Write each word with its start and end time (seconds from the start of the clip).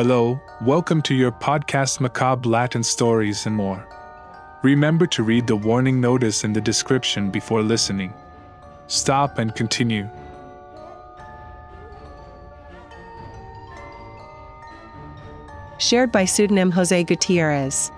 Hello, 0.00 0.40
welcome 0.60 1.02
to 1.02 1.12
your 1.12 1.32
podcast 1.32 1.98
Macabre 1.98 2.48
Latin 2.48 2.84
Stories 2.84 3.46
and 3.46 3.56
more. 3.56 3.84
Remember 4.62 5.08
to 5.08 5.24
read 5.24 5.48
the 5.48 5.56
warning 5.56 6.00
notice 6.00 6.44
in 6.44 6.52
the 6.52 6.60
description 6.60 7.32
before 7.32 7.62
listening. 7.62 8.14
Stop 8.86 9.38
and 9.38 9.52
continue. 9.56 10.08
Shared 15.78 16.12
by 16.12 16.24
pseudonym 16.24 16.70
Jose 16.70 17.02
Gutierrez. 17.02 17.90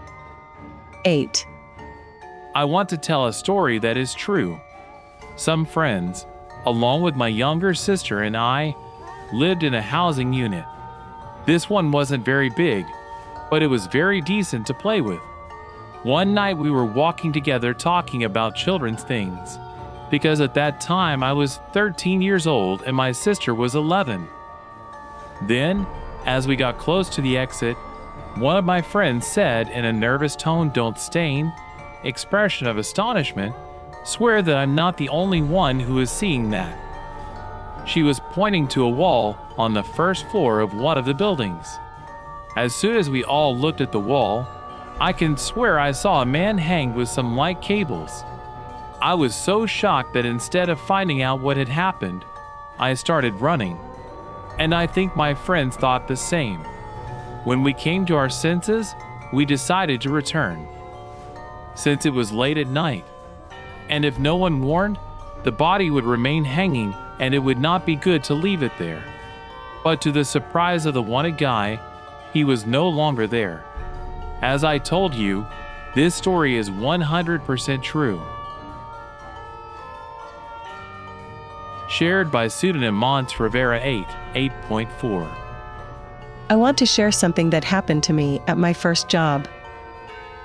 8. 1.05 1.47
I 2.55 2.65
want 2.65 2.89
to 2.89 2.97
tell 2.97 3.27
a 3.27 3.33
story 3.35 3.79
that 3.79 3.99
is 3.99 4.15
true. 4.15 4.59
Some 5.37 5.67
friends, 5.67 6.25
along 6.65 7.03
with 7.03 7.15
my 7.15 7.29
younger 7.29 7.75
sister 7.75 8.23
and 8.23 8.39
I, 8.39 8.75
lived 9.35 9.63
in 9.63 9.75
a 9.75 9.83
housing 9.83 10.33
unit. 10.33 10.65
This 11.47 11.71
one 11.71 11.91
wasn't 11.91 12.25
very 12.25 12.51
big, 12.51 12.87
but 13.51 13.63
it 13.63 13.67
was 13.67 13.87
very 13.87 14.21
decent 14.21 14.67
to 14.67 14.75
play 14.75 15.01
with. 15.01 15.21
One 16.03 16.33
night 16.35 16.57
we 16.57 16.71
were 16.71 16.85
walking 16.85 17.33
together 17.33 17.75
talking 17.75 18.25
about 18.25 18.55
children's 18.55 19.03
things, 19.03 19.59
because 20.11 20.41
at 20.41 20.55
that 20.55 20.81
time 20.81 21.23
I 21.23 21.33
was 21.33 21.59
13 21.73 22.23
years 22.23 22.47
old 22.47 22.83
and 22.83 22.97
my 22.97 23.13
sister 23.13 23.55
was 23.55 23.75
11. 23.75 24.29
Then, 25.43 25.87
as 26.27 26.47
we 26.47 26.57
got 26.57 26.79
close 26.79 27.09
to 27.11 27.23
the 27.23 27.37
exit, 27.37 27.77
one 28.37 28.57
of 28.57 28.65
my 28.65 28.81
friends 28.81 29.27
said 29.27 29.69
in 29.71 29.85
a 29.85 29.93
nervous 29.93 30.37
tone, 30.37 30.71
Don't 30.71 30.99
stain, 30.99 31.53
expression 32.05 32.67
of 32.67 32.79
astonishment, 32.79 33.55
swear 34.05 34.43
that 34.43 34.57
I'm 34.57 34.75
not 34.75 34.97
the 34.97 35.09
only 35.09 35.43
one 35.43 35.81
who 35.81 35.99
is 35.99 36.11
seeing 36.11 36.51
that. 36.51 36.90
She 37.87 38.03
was 38.03 38.21
pointing 38.31 38.69
to 38.69 38.85
a 38.85 38.89
wall 38.89 39.37
on 39.59 39.75
the 39.75 39.83
first 39.83 40.27
floor 40.29 40.61
of 40.61 40.75
one 40.75 40.99
of 40.99 41.05
the 41.05 41.15
buildings. 41.15 41.79
As 42.57 42.75
soon 42.75 42.97
as 42.97 43.09
we 43.09 43.25
all 43.25 43.57
looked 43.57 43.81
at 43.81 43.93
the 43.93 44.01
wall, 44.01 44.47
I 45.01 45.13
can 45.13 45.37
swear 45.37 45.79
I 45.79 45.93
saw 45.93 46.21
a 46.21 46.27
man 46.27 46.59
hanged 46.59 46.95
with 46.95 47.09
some 47.09 47.37
light 47.37 47.63
cables. 47.63 48.25
I 49.01 49.15
was 49.15 49.35
so 49.35 49.65
shocked 49.65 50.13
that 50.15 50.27
instead 50.27 50.69
of 50.69 50.81
finding 50.81 51.23
out 51.23 51.41
what 51.41 51.57
had 51.57 51.69
happened, 51.69 52.25
I 52.79 52.95
started 52.95 53.35
running. 53.35 53.79
And 54.59 54.75
I 54.75 54.87
think 54.87 55.17
my 55.17 55.33
friends 55.35 55.77
thought 55.77 56.07
the 56.07 56.17
same. 56.17 56.61
When 57.45 57.63
we 57.63 57.73
came 57.73 58.05
to 58.07 58.17
our 58.17 58.29
senses, 58.29 58.95
we 59.33 59.47
decided 59.47 60.03
to 60.03 60.11
return. 60.11 60.69
Since 61.75 62.05
it 62.05 62.13
was 62.13 62.31
late 62.31 62.59
at 62.59 62.67
night, 62.67 63.05
and 63.89 64.05
if 64.05 64.19
no 64.19 64.37
one 64.37 64.61
warned, 64.61 64.99
the 65.45 65.53
body 65.53 65.91
would 65.91 66.05
remain 66.05 66.45
hanging 66.45 66.95
and 67.21 67.35
it 67.35 67.39
would 67.39 67.61
not 67.61 67.87
be 67.87 67.95
good 67.95 68.25
to 68.25 68.35
leave 68.35 68.65
it 68.65 68.73
there. 68.79 69.05
But 69.85 70.01
to 70.03 70.11
the 70.11 70.25
surprise 70.25 70.87
of 70.87 70.95
the 70.95 71.03
wanted 71.03 71.39
guy, 71.39 71.79
he 72.33 72.43
was 72.43 72.67
no 72.67 72.89
longer 72.89 73.27
there. 73.27 73.63
As 74.43 74.65
I 74.65 74.79
told 74.79 75.15
you, 75.15 75.47
this 75.95 76.15
story 76.15 76.57
is 76.57 76.71
100% 76.71 77.83
true. 77.83 78.21
Shared 81.89 82.31
by 82.31 82.49
pseudonym 82.49 82.95
Mons 82.95 83.39
Rivera 83.39 83.81
8, 83.83 84.07
8.4. 84.35 85.37
I 86.49 86.57
want 86.57 86.79
to 86.79 86.87
share 86.87 87.13
something 87.13 87.51
that 87.51 87.65
happened 87.65 88.03
to 88.05 88.13
me 88.13 88.41
at 88.47 88.57
my 88.57 88.73
first 88.73 89.09
job. 89.09 89.47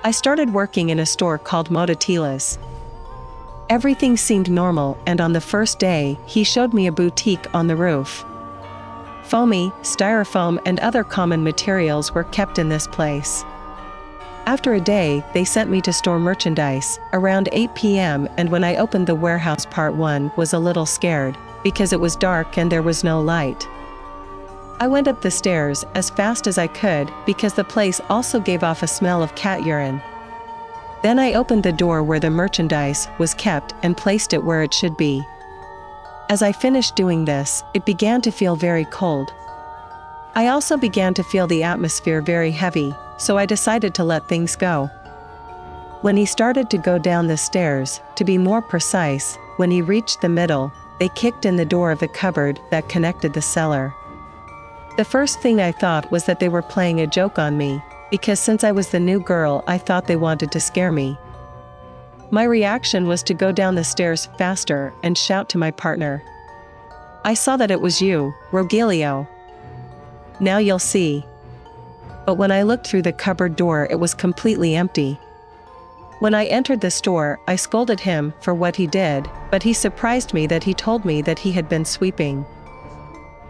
I 0.04 0.12
started 0.12 0.54
working 0.54 0.90
in 0.90 1.00
a 1.00 1.06
store 1.06 1.38
called 1.38 1.70
Modatelas. 1.70 2.58
Everything 3.68 4.16
seemed 4.16 4.52
normal, 4.52 4.96
and 5.08 5.20
on 5.20 5.34
the 5.34 5.42
first 5.42 5.80
day, 5.80 6.20
he 6.28 6.44
showed 6.44 6.72
me 6.72 6.86
a 6.86 6.92
boutique 6.92 7.48
on 7.56 7.66
the 7.66 7.76
roof. 7.76 8.24
Foamy, 9.24 9.72
styrofoam, 9.82 10.60
and 10.68 10.80
other 10.80 11.04
common 11.04 11.44
materials 11.44 12.14
were 12.14 12.26
kept 12.26 12.60
in 12.60 12.70
this 12.70 12.86
place. 12.86 13.44
After 14.46 14.76
a 14.76 14.80
day, 14.80 15.26
they 15.34 15.44
sent 15.44 15.72
me 15.72 15.82
to 15.82 15.92
store 15.92 16.20
merchandise 16.20 17.00
around 17.14 17.50
8 17.52 17.74
p.m. 17.74 18.30
and 18.38 18.52
when 18.52 18.64
I 18.64 18.76
opened 18.76 19.08
the 19.08 19.16
warehouse 19.16 19.66
part 19.66 19.96
1 19.96 20.32
was 20.38 20.54
a 20.54 20.60
little 20.60 20.86
scared 20.86 21.36
because 21.64 21.92
it 21.92 22.00
was 22.00 22.16
dark 22.16 22.60
and 22.60 22.72
there 22.72 22.84
was 22.84 23.04
no 23.04 23.20
light. 23.20 23.68
I 24.80 24.88
went 24.88 25.08
up 25.08 25.22
the 25.22 25.32
stairs 25.32 25.84
as 25.96 26.12
fast 26.12 26.46
as 26.46 26.60
I 26.60 26.68
could 26.68 27.12
because 27.26 27.56
the 27.56 27.64
place 27.64 28.00
also 28.10 28.40
gave 28.40 28.64
off 28.64 28.84
a 28.84 28.88
smell 28.88 29.24
of 29.24 29.34
cat 29.34 29.66
urine. 29.66 30.00
Then 31.02 31.20
I 31.20 31.34
opened 31.34 31.64
the 31.64 31.72
door 31.72 32.02
where 32.02 32.20
the 32.20 32.30
merchandise 32.30 33.08
was 33.18 33.34
kept 33.34 33.74
and 33.84 33.96
placed 33.96 34.34
it 34.34 34.44
where 34.44 34.64
it 34.64 34.74
should 34.74 34.98
be. 34.98 35.24
As 36.30 36.42
I 36.42 36.52
finished 36.52 36.96
doing 36.96 37.26
this, 37.26 37.64
it 37.74 37.86
began 37.86 38.22
to 38.22 38.32
feel 38.32 38.56
very 38.56 38.86
cold. 38.86 39.32
I 40.34 40.48
also 40.48 40.76
began 40.76 41.14
to 41.14 41.24
feel 41.24 41.48
the 41.48 41.64
atmosphere 41.64 42.22
very 42.22 42.52
heavy, 42.52 42.96
so 43.18 43.38
I 43.38 43.46
decided 43.46 43.94
to 43.96 44.04
let 44.04 44.28
things 44.28 44.56
go. 44.56 44.90
When 46.02 46.18
he 46.18 46.26
started 46.26 46.70
to 46.70 46.78
go 46.78 46.98
down 46.98 47.28
the 47.28 47.38
stairs, 47.38 48.02
to 48.16 48.24
be 48.24 48.38
more 48.38 48.62
precise, 48.62 49.38
when 49.58 49.72
he 49.72 49.82
reached 49.82 50.22
the 50.22 50.30
middle, 50.30 50.74
they 51.00 51.10
kicked 51.10 51.46
in 51.46 51.56
the 51.56 51.66
door 51.66 51.92
of 51.92 52.00
the 52.00 52.08
cupboard 52.08 52.60
that 52.70 52.90
connected 52.90 53.34
the 53.34 53.42
cellar. 53.42 53.94
The 54.98 55.06
first 55.06 55.42
thing 55.42 55.62
I 55.62 55.72
thought 55.72 56.12
was 56.12 56.26
that 56.26 56.40
they 56.40 56.50
were 56.50 56.62
playing 56.62 57.02
a 57.02 57.08
joke 57.08 57.38
on 57.38 57.58
me, 57.58 57.82
because 58.16 58.40
since 58.40 58.64
I 58.64 58.72
was 58.72 58.92
the 58.92 59.00
new 59.02 59.20
girl, 59.20 59.62
I 59.68 59.78
thought 59.78 60.08
they 60.08 60.16
wanted 60.16 60.50
to 60.54 60.60
scare 60.62 60.90
me. 60.90 61.18
My 62.32 62.46
reaction 62.46 63.10
was 63.10 63.22
to 63.24 63.34
go 63.34 63.52
down 63.52 63.76
the 63.76 63.84
stairs 63.84 64.30
faster 64.38 64.94
and 65.04 65.18
shout 65.18 65.50
to 65.50 65.58
my 65.58 65.70
partner. 65.70 66.24
I 67.26 67.34
saw 67.34 67.58
that 67.58 67.72
it 67.72 67.82
was 67.82 68.02
you, 68.02 68.34
Rogelio. 68.52 69.28
Now 70.40 70.60
you'll 70.60 70.80
see. 70.80 71.26
But 72.26 72.36
when 72.36 72.54
I 72.54 72.64
looked 72.64 72.88
through 72.88 73.02
the 73.02 73.12
cupboard 73.12 73.58
door, 73.58 73.86
it 73.92 74.00
was 74.00 74.14
completely 74.14 74.78
empty. 74.78 75.20
When 76.20 76.34
I 76.34 76.46
entered 76.46 76.80
the 76.80 76.92
store, 76.92 77.42
I 77.50 77.58
scolded 77.58 78.00
him 78.00 78.34
for 78.40 78.54
what 78.54 78.78
he 78.78 78.88
did, 78.88 79.30
but 79.52 79.62
he 79.62 79.74
surprised 79.74 80.34
me 80.34 80.48
that 80.48 80.64
he 80.64 80.74
told 80.74 81.04
me 81.04 81.22
that 81.24 81.40
he 81.40 81.52
had 81.52 81.68
been 81.68 81.84
sweeping. 81.84 82.46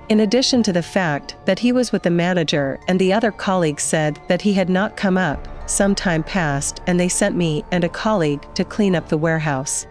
In 0.07 0.19
addition 0.19 0.61
to 0.63 0.73
the 0.73 0.83
fact 0.83 1.35
that 1.45 1.57
he 1.57 1.71
was 1.71 1.91
with 1.91 2.03
the 2.03 2.11
manager 2.11 2.79
and 2.87 2.99
the 2.99 3.11
other 3.11 3.31
colleagues 3.31 3.81
said 3.81 4.19
that 4.27 4.43
he 4.43 4.53
had 4.53 4.69
not 4.69 4.95
come 4.95 5.17
up, 5.17 5.47
some 5.67 5.95
time 5.95 6.21
passed 6.21 6.79
and 6.85 6.99
they 6.99 7.09
sent 7.09 7.35
me 7.35 7.65
and 7.71 7.83
a 7.83 7.89
colleague 7.89 8.45
to 8.53 8.63
clean 8.63 8.95
up 8.95 9.09
the 9.09 9.17
warehouse. 9.17 9.87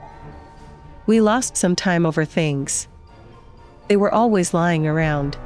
We 1.07 1.21
lost 1.21 1.57
some 1.57 1.75
time 1.75 2.07
over 2.07 2.25
things. 2.25 2.87
They 3.89 3.97
were 3.97 4.15
always 4.15 4.55
lying 4.55 4.87
around. 4.87 5.37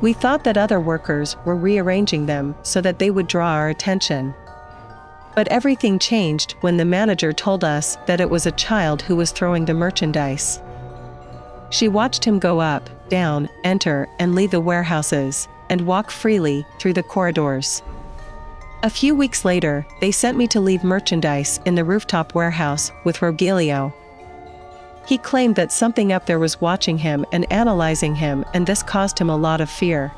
We 0.00 0.12
thought 0.12 0.42
that 0.42 0.58
other 0.58 0.80
workers 0.80 1.36
were 1.44 1.56
rearranging 1.56 2.26
them 2.26 2.56
so 2.64 2.80
that 2.80 2.98
they 2.98 3.12
would 3.12 3.28
draw 3.28 3.52
our 3.52 3.68
attention. 3.68 4.34
But 5.36 5.48
everything 5.48 6.00
changed 6.00 6.56
when 6.62 6.78
the 6.78 6.84
manager 6.84 7.32
told 7.32 7.62
us 7.62 7.96
that 8.06 8.20
it 8.20 8.28
was 8.28 8.44
a 8.44 8.52
child 8.52 9.02
who 9.02 9.14
was 9.14 9.30
throwing 9.30 9.66
the 9.66 9.74
merchandise. 9.74 10.60
She 11.70 11.86
watched 11.86 12.24
him 12.24 12.40
go 12.40 12.60
up, 12.60 12.90
down, 13.08 13.48
enter, 13.64 14.08
and 14.18 14.34
leave 14.34 14.50
the 14.50 14.60
warehouses, 14.60 15.48
and 15.70 15.86
walk 15.86 16.10
freely 16.10 16.66
through 16.78 16.94
the 16.94 17.02
corridors. 17.02 17.82
A 18.82 18.90
few 18.90 19.14
weeks 19.14 19.44
later, 19.44 19.86
they 20.00 20.12
sent 20.12 20.38
me 20.38 20.46
to 20.48 20.60
leave 20.60 20.84
merchandise 20.84 21.58
in 21.66 21.74
the 21.74 21.84
rooftop 21.84 22.34
warehouse 22.34 22.92
with 23.04 23.18
Rogelio. 23.18 23.92
He 25.06 25.18
claimed 25.18 25.56
that 25.56 25.72
something 25.72 26.12
up 26.12 26.26
there 26.26 26.38
was 26.38 26.60
watching 26.60 26.98
him 26.98 27.24
and 27.32 27.50
analyzing 27.52 28.14
him, 28.14 28.44
and 28.54 28.66
this 28.66 28.82
caused 28.82 29.18
him 29.18 29.30
a 29.30 29.36
lot 29.36 29.60
of 29.60 29.70
fear. 29.70 30.12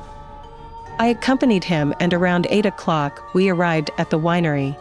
I 0.98 1.06
accompanied 1.06 1.64
him, 1.64 1.94
and 2.00 2.12
around 2.12 2.48
8 2.50 2.66
o'clock, 2.66 3.32
we 3.32 3.48
arrived 3.48 3.90
at 3.96 4.10
the 4.10 4.18
winery. 4.18 4.76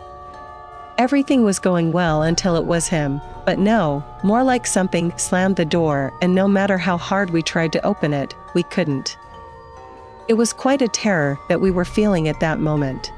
Everything 0.99 1.45
was 1.45 1.59
going 1.59 1.93
well 1.93 2.23
until 2.23 2.57
it 2.57 2.65
was 2.65 2.89
him, 2.89 3.21
but 3.45 3.57
no, 3.57 4.03
more 4.21 4.43
like 4.43 4.67
something 4.67 5.17
slammed 5.17 5.55
the 5.55 5.63
door, 5.63 6.13
and 6.21 6.35
no 6.35 6.45
matter 6.45 6.77
how 6.77 6.97
hard 6.97 7.29
we 7.29 7.41
tried 7.41 7.71
to 7.71 7.85
open 7.85 8.13
it, 8.13 8.35
we 8.53 8.63
couldn't. 8.63 9.17
It 10.27 10.33
was 10.33 10.51
quite 10.51 10.81
a 10.81 10.89
terror 10.89 11.39
that 11.47 11.61
we 11.61 11.71
were 11.71 11.85
feeling 11.85 12.27
at 12.27 12.41
that 12.41 12.59
moment. 12.59 13.13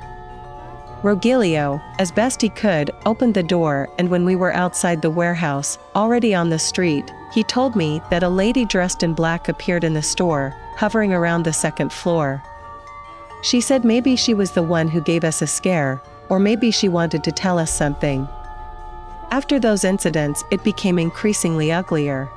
Rogelio, 1.02 1.82
as 1.98 2.12
best 2.12 2.40
he 2.44 2.50
could, 2.50 2.92
opened 3.08 3.34
the 3.34 3.42
door, 3.42 3.90
and 3.98 4.10
when 4.12 4.26
we 4.26 4.36
were 4.36 4.54
outside 4.54 5.02
the 5.02 5.10
warehouse, 5.10 5.80
already 5.96 6.36
on 6.36 6.52
the 6.52 6.60
street, 6.60 7.12
he 7.34 7.44
told 7.44 7.76
me 7.76 8.00
that 8.12 8.22
a 8.22 8.30
lady 8.30 8.64
dressed 8.64 9.02
in 9.02 9.16
black 9.16 9.50
appeared 9.50 9.84
in 9.84 9.96
the 9.96 10.04
store, 10.04 10.56
hovering 10.76 11.14
around 11.14 11.46
the 11.46 11.52
second 11.52 11.92
floor. 11.92 12.44
She 13.42 13.60
said 13.60 13.84
maybe 13.84 14.16
she 14.16 14.36
was 14.36 14.52
the 14.52 14.62
one 14.62 14.88
who 14.88 15.02
gave 15.02 15.24
us 15.24 15.42
a 15.42 15.48
scare, 15.48 16.00
or 16.32 16.40
maybe 16.40 16.72
she 16.72 16.88
wanted 16.88 17.26
to 17.26 17.32
tell 17.32 17.60
us 17.60 17.70
something. 17.70 18.26
After 19.32 19.60
those 19.60 19.84
incidents, 19.84 20.46
it 20.50 20.64
became 20.64 20.98
increasingly 20.98 21.74
uglier. 21.74 22.30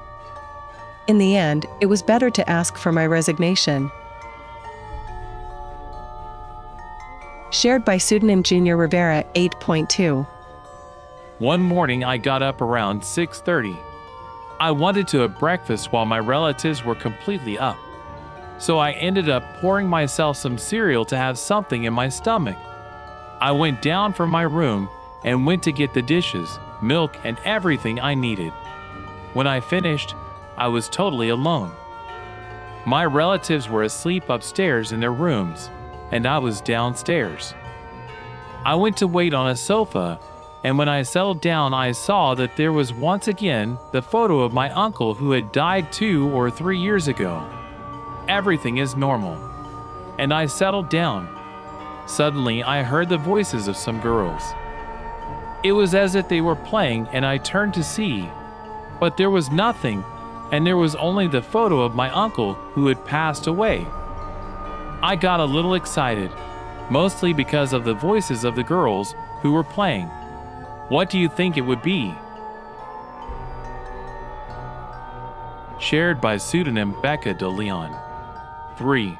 In 1.06 1.18
the 1.18 1.36
end, 1.36 1.66
it 1.80 1.86
was 1.86 2.02
better 2.02 2.28
to 2.28 2.50
ask 2.50 2.76
for 2.76 2.90
my 2.90 3.06
resignation. 3.06 3.92
Shared 7.50 7.84
by 7.84 7.98
pseudonym 7.98 8.42
Junior 8.42 8.76
Rivera 8.76 9.22
8.2. 9.36 10.26
One 11.38 11.62
morning 11.62 12.02
I 12.02 12.16
got 12.16 12.42
up 12.42 12.60
around 12.60 13.04
6:30. 13.04 13.76
I 14.58 14.72
wanted 14.72 15.06
to 15.08 15.18
have 15.20 15.38
breakfast 15.38 15.92
while 15.92 16.04
my 16.04 16.18
relatives 16.18 16.84
were 16.84 16.96
completely 16.96 17.58
up. 17.58 17.76
so 18.58 18.78
I 18.78 18.92
ended 18.92 19.28
up 19.28 19.42
pouring 19.60 19.88
myself 19.88 20.36
some 20.36 20.58
cereal 20.58 21.04
to 21.06 21.16
have 21.16 21.38
something 21.38 21.84
in 21.84 21.92
my 21.92 22.08
stomach. 22.08 22.56
I 23.40 23.52
went 23.52 23.82
down 23.82 24.12
from 24.12 24.30
my 24.30 24.42
room 24.42 24.88
and 25.24 25.46
went 25.46 25.62
to 25.64 25.72
get 25.72 25.94
the 25.94 26.02
dishes, 26.02 26.58
milk, 26.82 27.16
and 27.24 27.38
everything 27.44 28.00
I 28.00 28.14
needed. 28.14 28.52
When 29.32 29.46
I 29.46 29.60
finished, 29.60 30.14
I 30.56 30.68
was 30.68 30.88
totally 30.88 31.30
alone. 31.30 31.72
My 32.86 33.04
relatives 33.04 33.68
were 33.68 33.82
asleep 33.82 34.28
upstairs 34.28 34.92
in 34.92 35.00
their 35.00 35.12
rooms, 35.12 35.70
and 36.12 36.26
I 36.26 36.38
was 36.38 36.60
downstairs. 36.60 37.54
I 38.64 38.74
went 38.74 38.98
to 38.98 39.06
wait 39.06 39.34
on 39.34 39.48
a 39.48 39.56
sofa, 39.56 40.20
and 40.62 40.78
when 40.78 40.88
I 40.88 41.02
settled 41.02 41.40
down, 41.40 41.74
I 41.74 41.92
saw 41.92 42.34
that 42.34 42.56
there 42.56 42.72
was 42.72 42.92
once 42.92 43.28
again 43.28 43.78
the 43.92 44.02
photo 44.02 44.40
of 44.40 44.52
my 44.52 44.70
uncle 44.70 45.14
who 45.14 45.32
had 45.32 45.52
died 45.52 45.92
two 45.92 46.30
or 46.30 46.50
three 46.50 46.78
years 46.78 47.08
ago. 47.08 47.46
Everything 48.28 48.78
is 48.78 48.96
normal. 48.96 49.38
And 50.18 50.32
I 50.32 50.46
settled 50.46 50.88
down. 50.88 51.33
Suddenly, 52.06 52.62
I 52.62 52.82
heard 52.82 53.08
the 53.08 53.16
voices 53.16 53.66
of 53.66 53.76
some 53.76 54.00
girls. 54.00 54.42
It 55.62 55.72
was 55.72 55.94
as 55.94 56.14
if 56.14 56.28
they 56.28 56.42
were 56.42 56.56
playing, 56.56 57.08
and 57.12 57.24
I 57.24 57.38
turned 57.38 57.72
to 57.74 57.82
see. 57.82 58.28
But 59.00 59.16
there 59.16 59.30
was 59.30 59.50
nothing, 59.50 60.04
and 60.52 60.66
there 60.66 60.76
was 60.76 60.94
only 60.96 61.26
the 61.26 61.42
photo 61.42 61.80
of 61.80 61.94
my 61.94 62.10
uncle 62.10 62.54
who 62.54 62.86
had 62.88 63.04
passed 63.06 63.46
away. 63.46 63.86
I 65.02 65.16
got 65.16 65.40
a 65.40 65.44
little 65.44 65.74
excited, 65.74 66.30
mostly 66.90 67.32
because 67.32 67.72
of 67.72 67.84
the 67.84 67.94
voices 67.94 68.44
of 68.44 68.54
the 68.54 68.62
girls 68.62 69.14
who 69.40 69.52
were 69.52 69.64
playing. 69.64 70.06
What 70.88 71.08
do 71.08 71.18
you 71.18 71.28
think 71.28 71.56
it 71.56 71.62
would 71.62 71.82
be? 71.82 72.14
Shared 75.78 76.20
by 76.20 76.36
pseudonym 76.36 76.94
Becca 77.00 77.34
de 77.34 77.48
Leon. 77.48 77.94
3. 78.76 79.18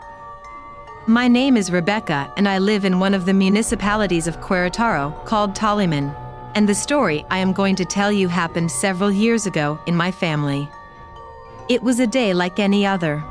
My 1.07 1.29
name 1.29 1.59
is 1.59 1.71
Rebecca, 1.71 2.33
and 2.39 2.49
I 2.49 2.57
live 2.57 2.87
in 2.87 2.99
one 2.99 3.13
of 3.13 3.27
the 3.27 3.35
municipalities 3.35 4.27
of 4.27 4.41
Querétaro 4.41 5.23
called 5.27 5.55
Toliman. 5.55 6.17
And 6.55 6.67
the 6.67 6.75
story 6.75 7.27
I 7.29 7.37
am 7.37 7.53
going 7.53 7.77
to 7.77 7.85
tell 7.85 8.11
you 8.11 8.27
happened 8.27 8.71
several 8.71 9.13
years 9.13 9.45
ago 9.45 9.79
in 9.85 9.95
my 9.95 10.11
family. 10.11 10.67
It 11.69 11.83
was 11.83 12.01
a 12.01 12.07
day 12.07 12.33
like 12.33 12.59
any 12.59 12.87
other. 12.87 13.23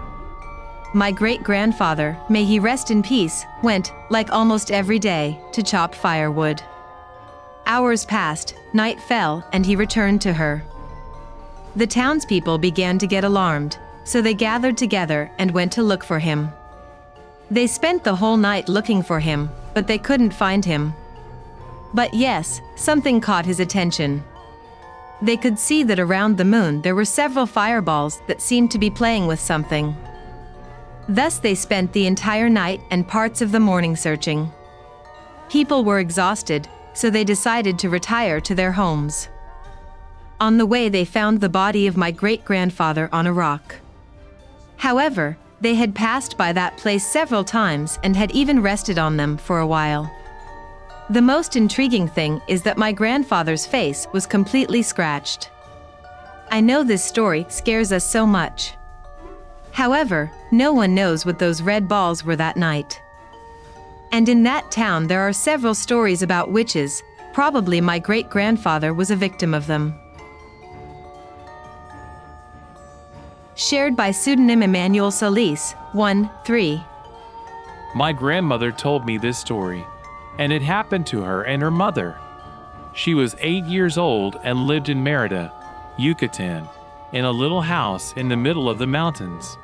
My 0.94 1.12
great 1.12 1.42
grandfather, 1.42 2.16
may 2.30 2.44
he 2.44 2.60
rest 2.60 2.92
in 2.92 3.02
peace, 3.02 3.44
went, 3.64 3.92
like 4.12 4.32
almost 4.32 4.70
every 4.70 5.00
day, 5.00 5.40
to 5.54 5.64
chop 5.64 5.96
firewood. 5.96 6.62
Hours 7.66 8.06
passed, 8.06 8.54
night 8.74 9.02
fell, 9.02 9.44
and 9.52 9.66
he 9.66 9.76
returned 9.76 10.22
to 10.22 10.34
her. 10.34 10.64
The 11.76 11.88
townspeople 11.88 12.60
began 12.60 13.00
to 13.00 13.08
get 13.08 13.24
alarmed, 13.24 13.80
so 14.04 14.22
they 14.22 14.36
gathered 14.36 14.78
together 14.78 15.32
and 15.40 15.50
went 15.50 15.72
to 15.72 15.82
look 15.82 16.04
for 16.04 16.20
him. 16.20 16.52
They 17.54 17.68
spent 17.68 18.04
the 18.04 18.16
whole 18.16 18.36
night 18.36 18.68
looking 18.68 19.04
for 19.04 19.20
him, 19.20 19.48
but 19.76 19.86
they 19.86 20.00
couldn't 20.00 20.34
find 20.34 20.66
him. 20.66 20.92
But 21.94 22.12
yes, 22.12 22.62
something 22.76 23.22
caught 23.22 23.46
his 23.46 23.60
attention. 23.60 24.24
They 25.22 25.38
could 25.38 25.60
see 25.60 25.84
that 25.84 26.00
around 26.00 26.36
the 26.36 26.46
moon 26.46 26.82
there 26.82 26.96
were 26.96 27.06
several 27.06 27.46
fireballs 27.46 28.22
that 28.26 28.42
seemed 28.42 28.72
to 28.72 28.80
be 28.80 28.90
playing 28.90 29.28
with 29.28 29.40
something. 29.40 29.96
Thus, 31.08 31.38
they 31.38 31.54
spent 31.54 31.94
the 31.94 32.08
entire 32.08 32.50
night 32.50 32.82
and 32.90 33.08
parts 33.08 33.40
of 33.40 33.52
the 33.52 33.60
morning 33.60 33.96
searching. 33.96 34.52
People 35.48 35.84
were 35.84 36.00
exhausted, 36.00 36.68
so 36.96 37.12
they 37.12 37.24
decided 37.24 37.78
to 37.78 37.90
retire 37.92 38.42
to 38.42 38.56
their 38.56 38.72
homes. 38.72 39.30
On 40.42 40.58
the 40.58 40.66
way, 40.66 40.90
they 40.90 41.06
found 41.06 41.40
the 41.40 41.50
body 41.50 41.86
of 41.86 41.98
my 41.98 42.10
great 42.10 42.44
grandfather 42.46 43.10
on 43.12 43.28
a 43.28 43.34
rock. 43.34 43.76
However, 44.78 45.38
they 45.64 45.76
had 45.76 45.96
passed 45.96 46.38
by 46.38 46.52
that 46.52 46.76
place 46.76 47.08
several 47.08 47.44
times 47.44 47.98
and 48.04 48.18
had 48.18 48.32
even 48.32 48.62
rested 48.62 49.00
on 49.00 49.16
them 49.16 49.38
for 49.38 49.60
a 49.60 49.68
while. 49.68 50.14
The 51.10 51.22
most 51.22 51.56
intriguing 51.56 52.06
thing 52.06 52.42
is 52.50 52.64
that 52.64 52.78
my 52.78 52.92
grandfather's 52.92 53.66
face 53.66 54.06
was 54.12 54.26
completely 54.26 54.82
scratched. 54.82 55.50
I 56.52 56.60
know 56.60 56.84
this 56.84 57.04
story 57.04 57.46
scares 57.48 57.94
us 57.94 58.04
so 58.04 58.26
much. 58.26 58.74
However, 59.72 60.30
no 60.52 60.74
one 60.74 60.94
knows 60.94 61.26
what 61.26 61.40
those 61.40 61.62
red 61.62 61.88
balls 61.88 62.26
were 62.26 62.36
that 62.36 62.58
night. 62.58 63.02
And 64.12 64.28
in 64.28 64.44
that 64.44 64.70
town, 64.70 65.08
there 65.08 65.22
are 65.22 65.34
several 65.34 65.74
stories 65.74 66.22
about 66.22 66.52
witches, 66.52 67.02
probably 67.32 67.80
my 67.80 68.00
great 68.00 68.30
grandfather 68.30 68.94
was 68.94 69.12
a 69.12 69.16
victim 69.16 69.54
of 69.54 69.68
them. 69.68 69.98
Shared 73.56 73.96
by 73.96 74.10
pseudonym 74.10 74.64
Emmanuel 74.64 75.12
Solis, 75.12 75.74
1 75.92 76.28
3. 76.44 76.84
My 77.94 78.12
grandmother 78.12 78.72
told 78.72 79.06
me 79.06 79.20
this 79.20 79.38
story, 79.38 79.86
and 80.40 80.52
it 80.52 80.64
happened 80.64 81.06
to 81.08 81.22
her 81.22 81.44
and 81.44 81.62
her 81.62 81.70
mother. 81.70 82.18
She 82.94 83.14
was 83.14 83.36
eight 83.40 83.64
years 83.66 83.96
old 83.96 84.40
and 84.44 84.66
lived 84.66 84.90
in 84.90 85.04
Merida, 85.04 85.54
Yucatan, 85.98 86.68
in 87.12 87.26
a 87.26 87.32
little 87.32 87.62
house 87.62 88.14
in 88.14 88.28
the 88.28 88.36
middle 88.36 88.68
of 88.68 88.80
the 88.80 88.88
mountains. 88.88 89.56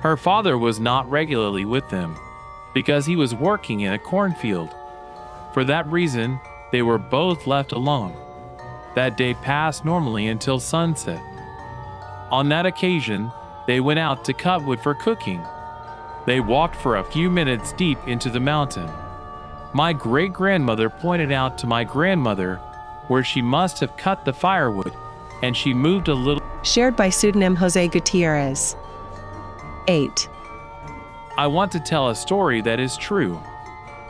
Her 0.00 0.16
father 0.16 0.58
was 0.58 0.80
not 0.80 1.08
regularly 1.08 1.64
with 1.64 1.88
them 1.90 2.16
because 2.74 3.06
he 3.06 3.14
was 3.14 3.36
working 3.36 3.80
in 3.80 3.92
a 3.92 3.98
cornfield. 4.00 4.74
For 5.54 5.62
that 5.64 5.86
reason, 5.86 6.40
they 6.72 6.82
were 6.82 6.98
both 6.98 7.46
left 7.46 7.70
alone. 7.70 8.16
That 8.96 9.16
day 9.16 9.34
passed 9.34 9.84
normally 9.84 10.26
until 10.26 10.58
sunset. 10.58 11.22
On 12.32 12.48
that 12.48 12.64
occasion, 12.64 13.30
they 13.66 13.80
went 13.80 13.98
out 13.98 14.24
to 14.24 14.32
cut 14.32 14.64
wood 14.64 14.80
for 14.80 14.94
cooking. 14.94 15.44
They 16.24 16.40
walked 16.40 16.76
for 16.76 16.96
a 16.96 17.04
few 17.04 17.28
minutes 17.28 17.74
deep 17.74 17.98
into 18.06 18.30
the 18.30 18.40
mountain. 18.40 18.90
My 19.74 19.92
great 19.92 20.32
grandmother 20.32 20.88
pointed 20.88 21.30
out 21.30 21.58
to 21.58 21.66
my 21.66 21.84
grandmother 21.84 22.56
where 23.08 23.22
she 23.22 23.42
must 23.42 23.80
have 23.80 23.98
cut 23.98 24.24
the 24.24 24.32
firewood, 24.32 24.94
and 25.42 25.54
she 25.54 25.74
moved 25.74 26.08
a 26.08 26.14
little. 26.14 26.42
Shared 26.62 26.96
by 26.96 27.10
pseudonym 27.10 27.54
Jose 27.54 27.88
Gutierrez. 27.88 28.76
8. 29.86 30.28
I 31.36 31.46
want 31.46 31.70
to 31.72 31.80
tell 31.80 32.08
a 32.08 32.14
story 32.14 32.62
that 32.62 32.80
is 32.80 32.96
true. 32.96 33.38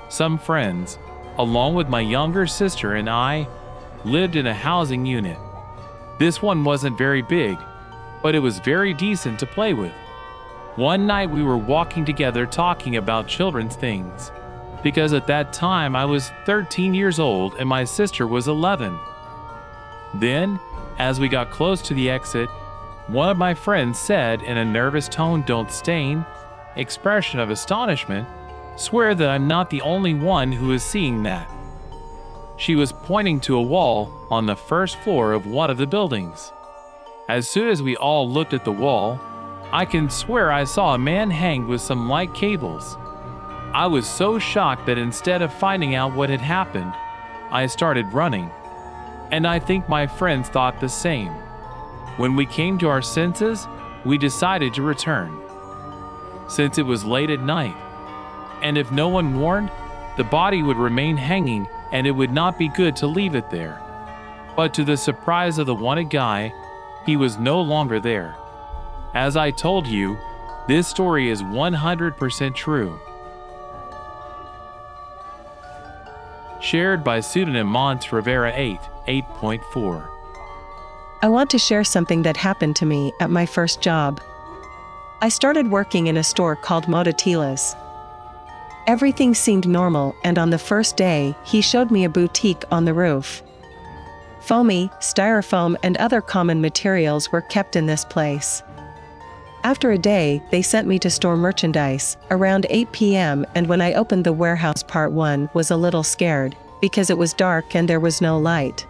Some 0.09 0.39
friends, 0.39 0.97
along 1.39 1.75
with 1.75 1.89
my 1.89 2.01
younger 2.01 2.47
sister 2.47 2.95
and 2.95 3.11
I, 3.11 3.49
lived 4.05 4.37
in 4.37 4.47
a 4.47 4.55
housing 4.55 5.07
unit. 5.07 5.39
This 6.21 6.41
one 6.41 6.63
wasn't 6.63 6.97
very 6.97 7.23
big, 7.23 7.59
but 8.23 8.35
it 8.35 8.39
was 8.39 8.59
very 8.61 8.95
decent 8.95 9.39
to 9.41 9.47
play 9.47 9.75
with. 9.75 9.93
One 10.77 11.07
night 11.07 11.31
we 11.31 11.43
were 11.43 11.57
walking 11.57 12.05
together 12.05 12.47
talking 12.47 12.97
about 12.97 13.29
children's 13.29 13.77
things, 13.77 14.33
because 14.83 15.13
at 15.13 15.27
that 15.27 15.53
time 15.53 15.95
I 15.95 16.05
was 16.05 16.31
13 16.47 16.95
years 16.95 17.19
old 17.19 17.55
and 17.55 17.69
my 17.69 17.85
sister 17.85 18.27
was 18.27 18.49
11. 18.49 18.99
Then, 20.15 20.59
as 20.99 21.21
we 21.21 21.29
got 21.29 21.51
close 21.51 21.83
to 21.83 21.95
the 21.95 22.11
exit, 22.11 22.49
one 23.09 23.29
of 23.29 23.37
my 23.37 23.53
friends 23.53 23.99
said 23.99 24.43
in 24.43 24.57
a 24.57 24.65
nervous 24.65 25.09
tone, 25.09 25.43
Don't 25.43 25.71
stain, 25.71 26.25
expression 26.77 27.41
of 27.41 27.51
astonishment, 27.51 28.27
swear 28.77 29.15
that 29.15 29.29
I'm 29.29 29.47
not 29.47 29.71
the 29.71 29.83
only 29.83 30.15
one 30.15 30.53
who 30.53 30.73
is 30.73 30.83
seeing 30.83 31.23
that. 31.25 31.51
She 32.57 32.75
was 32.77 32.93
pointing 32.93 33.41
to 33.41 33.57
a 33.57 33.63
wall 33.63 34.11
on 34.31 34.47
the 34.47 34.57
first 34.57 34.97
floor 34.99 35.33
of 35.33 35.47
one 35.47 35.71
of 35.71 35.79
the 35.79 35.87
buildings. 35.87 36.53
As 37.33 37.49
soon 37.49 37.71
as 37.71 37.83
we 37.83 37.97
all 37.97 38.29
looked 38.29 38.53
at 38.53 38.63
the 38.63 38.71
wall, 38.71 39.19
I 39.73 39.87
can 39.87 40.11
swear 40.11 40.53
I 40.53 40.65
saw 40.65 40.93
a 40.93 40.99
man 40.99 41.31
hanged 41.31 41.67
with 41.67 41.81
some 41.81 42.07
light 42.07 42.35
cables. 42.35 42.99
I 43.73 43.87
was 43.87 44.07
so 44.07 44.39
shocked 44.39 44.85
that 44.85 44.99
instead 44.99 45.41
of 45.41 45.51
finding 45.51 45.95
out 45.95 46.13
what 46.13 46.29
had 46.29 46.43
happened, 46.43 46.93
I 47.51 47.69
started 47.69 48.13
running. 48.13 48.51
And 49.31 49.47
I 49.47 49.61
think 49.61 49.89
my 49.89 50.07
friends 50.07 50.51
thought 50.51 50.79
the 50.79 50.91
same. 50.91 51.33
When 52.19 52.37
we 52.37 52.45
came 52.45 52.77
to 52.77 52.91
our 52.91 53.01
senses, 53.01 53.67
we 54.05 54.19
decided 54.19 54.75
to 54.75 54.83
return. 54.83 55.35
Since 56.49 56.77
it 56.77 56.85
was 56.85 57.03
late 57.03 57.31
at 57.31 57.41
night, 57.41 57.75
and 58.61 58.77
if 58.77 58.93
no 58.93 59.09
one 59.09 59.41
warned, 59.41 59.71
the 60.19 60.25
body 60.25 60.63
would 60.63 60.77
remain 60.77 61.17
hanging 61.17 61.67
and 61.93 62.07
it 62.07 62.11
would 62.11 62.31
not 62.31 62.59
be 62.59 62.69
good 62.69 62.95
to 62.97 63.07
leave 63.07 63.35
it 63.35 63.49
there. 63.49 63.81
But 64.55 64.75
to 64.75 64.85
the 64.85 64.99
surprise 64.99 65.57
of 65.57 65.65
the 65.65 65.75
wanted 65.75 66.11
guy, 66.11 66.53
he 67.05 67.17
was 67.17 67.39
no 67.39 67.61
longer 67.61 68.01
there. 68.01 68.37
As 69.15 69.37
I 69.37 69.51
told 69.51 69.87
you, 69.87 70.17
this 70.69 70.89
story 70.89 71.29
is 71.29 71.43
100% 71.43 72.55
true. 72.55 72.99
Shared 76.61 77.03
by 77.03 77.21
pseudonym 77.21 77.67
Mont 77.67 78.13
Rivera 78.13 78.53
8, 78.55 78.79
8.4. 79.09 80.09
I 81.23 81.29
want 81.29 81.51
to 81.51 81.59
share 81.59 81.85
something 81.85 82.23
that 82.23 82.37
happened 82.37 82.77
to 82.77 82.87
me 82.87 83.13
at 83.21 83.31
my 83.31 83.47
first 83.47 83.81
job. 83.81 84.21
I 85.21 85.29
started 85.29 85.71
working 85.71 86.07
in 86.07 86.17
a 86.17 86.25
store 86.25 86.57
called 86.57 86.87
Modatelas. 86.87 87.77
Everything 88.87 89.35
seemed 89.35 89.69
normal, 89.69 90.17
and 90.25 90.39
on 90.39 90.51
the 90.51 90.59
first 90.59 90.97
day, 90.97 91.37
he 91.45 91.61
showed 91.61 91.91
me 91.91 92.05
a 92.05 92.09
boutique 92.09 92.65
on 92.73 92.85
the 92.85 92.95
roof. 92.95 93.43
Foamy, 94.43 94.89
styrofoam, 94.99 95.77
and 95.83 95.97
other 95.97 96.21
common 96.21 96.61
materials 96.61 97.31
were 97.31 97.43
kept 97.43 97.77
in 97.77 97.87
this 97.87 98.05
place. 98.05 98.63
After 99.65 99.93
a 99.93 99.99
day, 99.99 100.43
they 100.51 100.63
sent 100.63 100.89
me 100.89 100.99
to 100.99 101.11
store 101.11 101.37
merchandise 101.37 102.17
around 102.33 102.67
8 102.69 102.91
p.m. 102.91 103.47
and 103.55 103.69
when 103.69 103.81
I 103.81 103.95
opened 103.95 104.25
the 104.25 104.33
warehouse 104.33 104.83
part 104.83 105.13
1 105.13 105.51
was 105.55 105.71
a 105.71 105.77
little 105.77 106.03
scared 106.03 106.57
because 106.81 107.11
it 107.11 107.19
was 107.19 107.33
dark 107.33 107.77
and 107.77 107.89
there 107.89 108.01
was 108.01 108.21
no 108.21 108.37
light. 108.37 108.85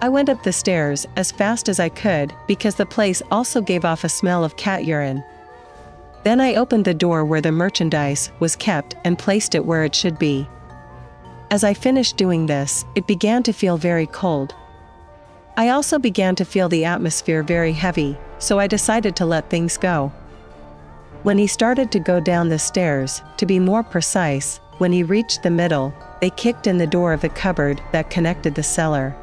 I 0.00 0.08
went 0.08 0.28
up 0.28 0.44
the 0.44 0.52
stairs 0.52 1.04
as 1.16 1.32
fast 1.32 1.68
as 1.68 1.80
I 1.80 1.88
could 1.88 2.32
because 2.46 2.76
the 2.76 2.86
place 2.86 3.22
also 3.32 3.60
gave 3.60 3.84
off 3.84 4.04
a 4.04 4.08
smell 4.08 4.44
of 4.44 4.56
cat 4.56 4.84
urine. 4.84 5.24
Then 6.22 6.40
I 6.40 6.54
opened 6.54 6.84
the 6.84 6.94
door 6.94 7.24
where 7.24 7.40
the 7.40 7.50
merchandise 7.50 8.30
was 8.38 8.54
kept 8.54 8.94
and 9.04 9.18
placed 9.18 9.56
it 9.56 9.64
where 9.64 9.84
it 9.84 9.94
should 9.94 10.18
be. 10.18 10.48
As 11.48 11.62
I 11.62 11.74
finished 11.74 12.16
doing 12.16 12.46
this, 12.46 12.84
it 12.96 13.06
began 13.06 13.44
to 13.44 13.52
feel 13.52 13.76
very 13.76 14.06
cold. 14.06 14.54
I 15.56 15.68
also 15.68 15.98
began 15.98 16.34
to 16.36 16.44
feel 16.44 16.68
the 16.68 16.84
atmosphere 16.84 17.44
very 17.44 17.72
heavy, 17.72 18.18
so 18.38 18.58
I 18.58 18.66
decided 18.66 19.14
to 19.16 19.26
let 19.26 19.48
things 19.48 19.76
go. 19.76 20.12
When 21.22 21.38
he 21.38 21.46
started 21.46 21.92
to 21.92 22.00
go 22.00 22.18
down 22.18 22.48
the 22.48 22.58
stairs, 22.58 23.22
to 23.36 23.46
be 23.46 23.60
more 23.60 23.84
precise, 23.84 24.58
when 24.78 24.90
he 24.90 25.04
reached 25.04 25.42
the 25.42 25.50
middle, 25.50 25.94
they 26.20 26.30
kicked 26.30 26.66
in 26.66 26.78
the 26.78 26.86
door 26.86 27.12
of 27.12 27.20
the 27.20 27.28
cupboard 27.28 27.80
that 27.92 28.10
connected 28.10 28.56
the 28.56 28.62
cellar. 28.62 29.14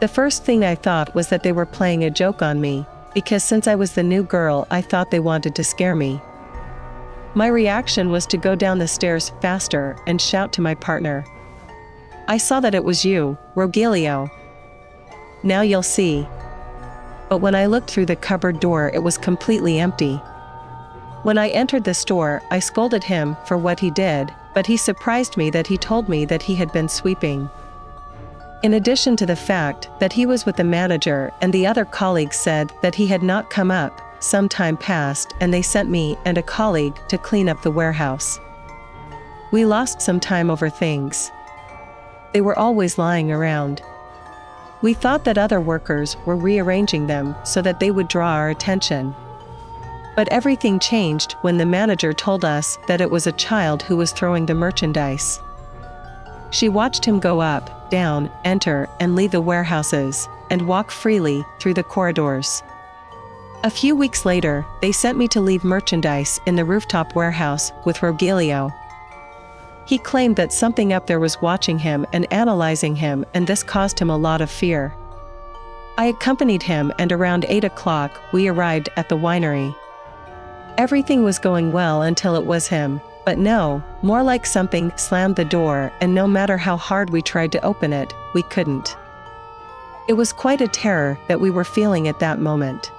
The 0.00 0.08
first 0.08 0.44
thing 0.44 0.64
I 0.64 0.74
thought 0.74 1.14
was 1.14 1.28
that 1.28 1.42
they 1.42 1.52
were 1.52 1.66
playing 1.66 2.04
a 2.04 2.10
joke 2.10 2.40
on 2.40 2.60
me, 2.60 2.86
because 3.12 3.44
since 3.44 3.68
I 3.68 3.74
was 3.74 3.92
the 3.92 4.02
new 4.02 4.22
girl, 4.22 4.66
I 4.70 4.80
thought 4.80 5.10
they 5.10 5.20
wanted 5.20 5.54
to 5.56 5.64
scare 5.64 5.94
me. 5.94 6.22
My 7.38 7.46
reaction 7.46 8.10
was 8.10 8.26
to 8.26 8.36
go 8.36 8.56
down 8.56 8.80
the 8.80 8.88
stairs 8.88 9.30
faster 9.40 9.96
and 10.08 10.20
shout 10.20 10.52
to 10.54 10.60
my 10.60 10.74
partner. 10.74 11.24
I 12.26 12.36
saw 12.36 12.58
that 12.58 12.74
it 12.74 12.82
was 12.82 13.04
you, 13.04 13.38
Rogelio. 13.54 14.28
Now 15.44 15.60
you'll 15.60 15.84
see, 15.84 16.26
but 17.28 17.38
when 17.38 17.54
I 17.54 17.66
looked 17.66 17.92
through 17.92 18.06
the 18.06 18.16
cupboard 18.16 18.58
door, 18.58 18.90
it 18.92 19.04
was 19.04 19.16
completely 19.16 19.78
empty. 19.78 20.16
When 21.22 21.38
I 21.38 21.50
entered 21.50 21.84
the 21.84 21.94
store, 21.94 22.42
I 22.50 22.58
scolded 22.58 23.04
him 23.04 23.36
for 23.46 23.56
what 23.56 23.78
he 23.78 23.92
did, 23.92 24.34
but 24.52 24.66
he 24.66 24.76
surprised 24.76 25.36
me 25.36 25.48
that 25.50 25.68
he 25.68 25.78
told 25.78 26.08
me 26.08 26.24
that 26.24 26.42
he 26.42 26.56
had 26.56 26.72
been 26.72 26.88
sweeping. 26.88 27.48
In 28.64 28.74
addition 28.74 29.14
to 29.14 29.26
the 29.26 29.36
fact 29.36 29.88
that 30.00 30.12
he 30.12 30.26
was 30.26 30.44
with 30.44 30.56
the 30.56 30.64
manager 30.64 31.32
and 31.40 31.52
the 31.52 31.68
other 31.68 31.84
colleagues 31.84 32.34
said 32.34 32.72
that 32.82 32.96
he 32.96 33.06
had 33.06 33.22
not 33.22 33.48
come 33.48 33.70
up, 33.70 34.07
some 34.20 34.48
time 34.48 34.76
passed 34.76 35.34
and 35.40 35.52
they 35.52 35.62
sent 35.62 35.88
me 35.88 36.16
and 36.24 36.38
a 36.38 36.42
colleague 36.42 36.98
to 37.08 37.18
clean 37.18 37.48
up 37.48 37.62
the 37.62 37.70
warehouse. 37.70 38.38
We 39.50 39.64
lost 39.64 40.02
some 40.02 40.20
time 40.20 40.50
over 40.50 40.68
things. 40.68 41.30
They 42.32 42.40
were 42.40 42.58
always 42.58 42.98
lying 42.98 43.32
around. 43.32 43.82
We 44.82 44.94
thought 44.94 45.24
that 45.24 45.38
other 45.38 45.60
workers 45.60 46.16
were 46.26 46.36
rearranging 46.36 47.06
them 47.06 47.34
so 47.44 47.62
that 47.62 47.80
they 47.80 47.90
would 47.90 48.08
draw 48.08 48.32
our 48.32 48.50
attention. 48.50 49.14
But 50.14 50.28
everything 50.28 50.78
changed 50.78 51.32
when 51.42 51.58
the 51.58 51.66
manager 51.66 52.12
told 52.12 52.44
us 52.44 52.78
that 52.86 53.00
it 53.00 53.10
was 53.10 53.26
a 53.26 53.32
child 53.32 53.82
who 53.82 53.96
was 53.96 54.12
throwing 54.12 54.46
the 54.46 54.54
merchandise. 54.54 55.40
She 56.50 56.68
watched 56.68 57.04
him 57.04 57.18
go 57.18 57.40
up, 57.40 57.90
down, 57.90 58.30
enter, 58.44 58.88
and 59.00 59.14
leave 59.14 59.30
the 59.30 59.40
warehouses, 59.40 60.28
and 60.50 60.66
walk 60.66 60.90
freely 60.90 61.44
through 61.60 61.74
the 61.74 61.82
corridors. 61.82 62.62
A 63.64 63.70
few 63.70 63.96
weeks 63.96 64.24
later, 64.24 64.64
they 64.80 64.92
sent 64.92 65.18
me 65.18 65.28
to 65.28 65.40
leave 65.40 65.64
merchandise 65.64 66.40
in 66.46 66.56
the 66.56 66.64
rooftop 66.64 67.14
warehouse 67.14 67.72
with 67.84 67.98
Rogelio, 67.98 68.72
he 69.88 69.96
claimed 69.96 70.36
that 70.36 70.52
something 70.52 70.92
up 70.92 71.06
there 71.06 71.18
was 71.18 71.40
watching 71.40 71.78
him 71.78 72.04
and 72.12 72.30
analyzing 72.30 72.94
him, 72.94 73.24
and 73.32 73.46
this 73.46 73.62
caused 73.62 73.98
him 73.98 74.10
a 74.10 74.18
lot 74.18 74.42
of 74.42 74.50
fear. 74.50 74.94
I 75.96 76.04
accompanied 76.04 76.62
him, 76.62 76.92
and 76.98 77.10
around 77.10 77.46
8 77.48 77.64
o'clock, 77.64 78.20
we 78.30 78.48
arrived 78.48 78.90
at 78.98 79.08
the 79.08 79.16
winery. 79.16 79.74
Everything 80.76 81.24
was 81.24 81.38
going 81.38 81.72
well 81.72 82.02
until 82.02 82.36
it 82.36 82.44
was 82.44 82.68
him, 82.68 83.00
but 83.24 83.38
no, 83.38 83.82
more 84.02 84.22
like 84.22 84.44
something 84.44 84.92
slammed 84.98 85.36
the 85.36 85.44
door, 85.46 85.90
and 86.02 86.14
no 86.14 86.28
matter 86.28 86.58
how 86.58 86.76
hard 86.76 87.08
we 87.08 87.22
tried 87.22 87.50
to 87.52 87.64
open 87.64 87.94
it, 87.94 88.12
we 88.34 88.42
couldn't. 88.42 88.94
It 90.06 90.18
was 90.18 90.34
quite 90.34 90.60
a 90.60 90.68
terror 90.68 91.18
that 91.28 91.40
we 91.40 91.48
were 91.48 91.64
feeling 91.64 92.08
at 92.08 92.18
that 92.18 92.40
moment. 92.40 92.92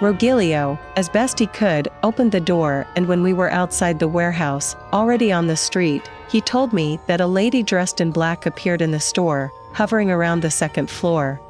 Rogelio, 0.00 0.78
as 0.94 1.08
best 1.08 1.40
he 1.40 1.46
could, 1.48 1.88
opened 2.04 2.30
the 2.30 2.40
door, 2.40 2.86
and 2.94 3.08
when 3.08 3.20
we 3.20 3.32
were 3.32 3.50
outside 3.50 3.98
the 3.98 4.06
warehouse, 4.06 4.76
already 4.92 5.32
on 5.32 5.48
the 5.48 5.56
street, 5.56 6.08
he 6.28 6.40
told 6.40 6.72
me 6.72 7.00
that 7.08 7.20
a 7.20 7.26
lady 7.26 7.64
dressed 7.64 8.00
in 8.00 8.12
black 8.12 8.46
appeared 8.46 8.80
in 8.80 8.92
the 8.92 9.00
store, 9.00 9.52
hovering 9.72 10.08
around 10.08 10.40
the 10.40 10.50
second 10.50 10.88
floor. 10.88 11.40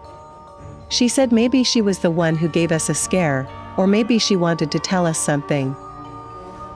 She 0.89 1.09
said 1.09 1.31
maybe 1.31 1.63
she 1.63 1.83
was 1.83 1.99
the 1.99 2.11
one 2.11 2.37
who 2.37 2.49
gave 2.49 2.73
us 2.73 2.89
a 2.89 2.95
scare, 2.95 3.47
or 3.77 3.87
maybe 3.87 4.19
she 4.19 4.35
wanted 4.35 4.71
to 4.73 4.79
tell 4.79 5.05
us 5.05 5.19
something. 5.19 5.77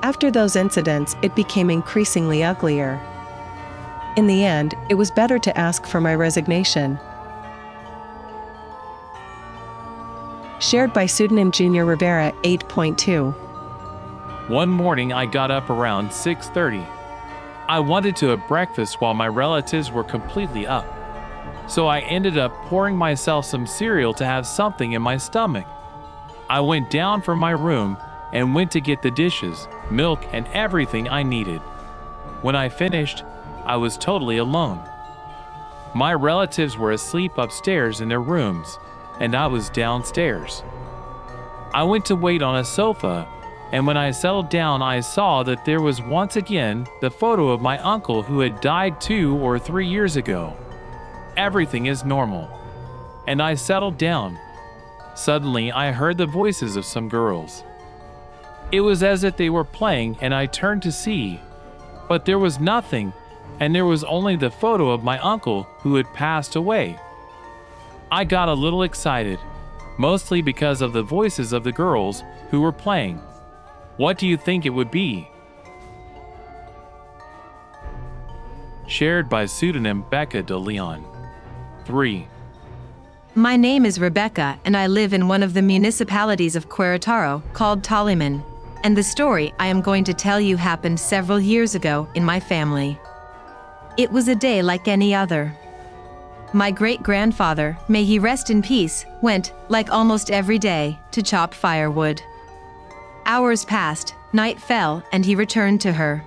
After 0.03 0.31
those 0.31 0.57
incidents, 0.57 1.17
it 1.23 1.35
became 1.35 1.71
increasingly 1.71 2.43
uglier. 2.43 3.01
In 4.19 4.27
the 4.27 4.45
end, 4.45 4.75
it 4.91 4.95
was 4.95 5.11
better 5.11 5.39
to 5.39 5.59
ask 5.59 5.87
for 5.87 6.03
my 6.03 6.15
resignation, 6.15 6.99
shared 10.73 10.95
by 10.95 11.05
pseudonym 11.05 11.51
Junior 11.53 11.85
Rivera 11.85 12.33
8.2. 12.45 13.35
One 14.49 14.71
morning 14.71 15.13
I 15.13 15.27
got 15.27 15.51
up 15.51 15.69
around 15.69 16.11
6:30. 16.11 16.87
I 17.69 17.79
wanted 17.79 18.17
to 18.17 18.29
have 18.29 18.49
breakfast 18.49 18.99
while 18.99 19.13
my 19.13 19.29
relatives 19.29 19.93
were 19.93 20.03
completely 20.03 20.67
up. 20.67 20.87
So 21.67 21.89
I 21.89 21.99
ended 22.01 22.39
up 22.39 22.55
pouring 22.69 22.97
myself 22.97 23.45
some 23.45 23.67
cereal 23.67 24.15
to 24.15 24.25
have 24.25 24.47
something 24.47 24.93
in 24.93 25.03
my 25.03 25.19
stomach. 25.19 25.67
I 26.49 26.61
went 26.61 26.89
down 26.89 27.21
from 27.21 27.39
my 27.39 27.51
room 27.51 27.99
and 28.33 28.55
went 28.55 28.71
to 28.71 28.81
get 28.81 29.03
the 29.03 29.11
dishes, 29.11 29.69
milk, 29.91 30.25
and 30.33 30.47
everything 30.55 31.07
I 31.07 31.23
needed. 31.23 31.61
When 32.41 32.57
I 32.57 32.71
finished, 32.71 33.25
I 33.67 33.77
was 33.77 33.99
totally 33.99 34.39
alone. 34.39 34.81
My 35.93 36.15
relatives 36.15 36.79
were 36.79 36.93
asleep 36.93 37.37
upstairs 37.37 38.01
in 38.01 38.09
their 38.09 38.23
rooms, 38.23 38.79
and 39.23 39.37
I 39.37 39.47
was 39.47 39.71
downstairs. 39.71 40.65
I 41.73 41.85
went 41.85 42.05
to 42.07 42.17
wait 42.17 42.43
on 42.43 42.57
a 42.57 42.65
sofa, 42.65 43.29
and 43.71 43.87
when 43.87 43.97
I 43.97 44.11
settled 44.11 44.51
down, 44.51 44.83
I 44.83 44.99
saw 44.99 45.45
that 45.45 45.65
there 45.65 45.81
was 45.81 46.03
once 46.03 46.35
again 46.35 46.89
the 47.01 47.11
photo 47.11 47.51
of 47.51 47.63
my 47.63 47.79
uncle 47.79 48.25
who 48.25 48.41
had 48.41 48.61
died 48.61 49.01
two 49.01 49.37
or 49.37 49.61
three 49.61 49.87
years 49.87 50.17
ago. 50.17 50.57
Everything 51.37 51.87
is 51.87 52.05
normal. 52.05 52.51
And 53.29 53.41
I 53.41 53.55
settled 53.55 53.97
down. 53.97 54.41
Suddenly, 55.15 55.71
I 55.71 55.93
heard 55.93 56.19
the 56.19 56.27
voices 56.27 56.75
of 56.75 56.85
some 56.85 57.09
girls. 57.09 57.63
It 58.73 58.81
was 58.81 59.05
as 59.05 59.23
if 59.23 59.37
they 59.37 59.51
were 59.51 59.63
playing, 59.63 60.17
and 60.21 60.35
I 60.35 60.47
turned 60.47 60.83
to 60.83 60.91
see. 60.91 61.41
But 62.09 62.25
there 62.25 62.41
was 62.41 62.59
nothing, 62.59 63.13
and 63.61 63.73
there 63.73 63.87
was 63.87 64.03
only 64.03 64.35
the 64.35 64.51
photo 64.51 64.91
of 64.91 65.05
my 65.05 65.21
uncle 65.21 65.63
who 65.79 65.95
had 65.95 66.13
passed 66.13 66.57
away. 66.57 66.99
I 68.13 68.25
got 68.25 68.51
a 68.51 68.53
little 68.53 68.83
excited, 68.83 69.39
mostly 69.97 70.43
because 70.43 70.83
of 70.83 70.93
the 70.93 71.03
voices 71.03 71.55
of 71.55 71.65
the 71.65 71.73
girls 71.73 72.23
who 72.51 72.61
were 72.61 72.71
playing. 72.71 73.17
What 73.97 74.19
do 74.19 74.27
you 74.27 74.37
think 74.37 74.67
it 74.67 74.71
would 74.71 74.91
be? 74.91 75.31
Shared 78.87 79.31
by 79.31 79.47
pseudonym 79.47 80.05
Becca 80.11 80.43
de 80.43 80.55
Leon. 80.55 81.03
3. 81.87 82.29
My 83.35 83.57
name 83.57 83.87
is 83.87 83.99
Rebecca, 83.99 84.61
and 84.67 84.77
I 84.77 84.89
live 84.89 85.15
in 85.15 85.27
one 85.27 85.43
of 85.43 85.55
the 85.55 85.63
municipalities 85.63 86.55
of 86.55 86.69
Querétaro 86.69 87.43
called 87.55 87.83
Toliman. 87.83 88.45
And 88.85 88.95
the 88.95 89.03
story 89.03 89.55
I 89.59 89.69
am 89.69 89.81
going 89.81 90.05
to 90.05 90.13
tell 90.13 90.39
you 90.39 90.59
happened 90.59 91.01
several 91.01 91.41
years 91.41 91.75
ago 91.75 92.07
in 92.15 92.27
my 92.27 92.41
family. 92.41 93.01
It 93.97 94.13
was 94.13 94.29
a 94.29 94.35
day 94.35 94.61
like 94.61 94.87
any 94.87 95.15
other. 95.15 95.57
My 96.55 96.71
great 96.71 97.03
grandfather, 97.03 97.79
may 97.89 98.05
he 98.05 98.19
rest 98.19 98.51
in 98.51 98.61
peace, 98.61 99.07
went, 99.23 99.55
like 99.71 99.91
almost 99.91 100.31
every 100.31 100.59
day, 100.59 100.99
to 101.13 101.23
chop 101.23 101.55
firewood. 101.55 102.21
Hours 103.25 103.65
passed, 103.65 104.15
night 104.35 104.61
fell, 104.61 105.03
and 105.13 105.25
he 105.25 105.35
returned 105.35 105.81
to 105.81 105.93
her. 105.93 106.23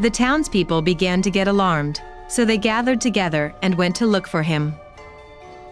The 0.00 0.10
townspeople 0.10 0.82
began 0.82 1.22
to 1.22 1.30
get 1.30 1.48
alarmed, 1.48 2.02
so 2.28 2.44
they 2.44 2.58
gathered 2.58 3.00
together 3.00 3.54
and 3.62 3.74
went 3.74 3.96
to 3.96 4.06
look 4.06 4.26
for 4.26 4.42
him. 4.42 4.74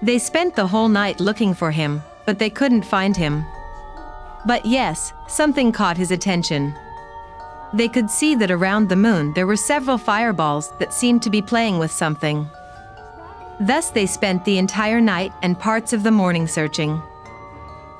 They 0.01 0.19
spent 0.19 0.57
the 0.57 0.67
whole 0.67 0.89
night 0.89 1.21
looking 1.21 1.53
for 1.53 1.71
him, 1.71 2.03
but 2.25 2.39
they 2.39 2.49
couldn't 2.49 2.87
find 2.87 3.15
him. 3.15 3.45
But 4.47 4.65
yes, 4.65 5.13
something 5.29 5.71
caught 5.71 5.99
his 5.99 6.11
attention. 6.11 6.75
They 7.75 7.89
could 7.89 8.09
see 8.09 8.35
that 8.37 8.51
around 8.51 8.89
the 8.89 8.97
moon 8.97 9.35
there 9.35 9.47
were 9.47 9.57
several 9.57 9.99
fireballs 9.99 10.73
that 10.79 10.95
seemed 10.95 11.23
to 11.25 11.31
be 11.31 11.43
playing 11.43 11.79
with 11.79 11.91
something. 11.91 12.49
Thus, 13.61 13.91
they 13.91 14.07
spent 14.07 14.45
the 14.45 14.59
entire 14.59 15.01
night 15.01 15.33
and 15.43 15.59
parts 15.59 15.93
of 15.93 16.03
the 16.03 16.11
morning 16.11 16.47
searching. 16.47 17.01